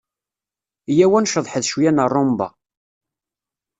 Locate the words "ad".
1.17-1.23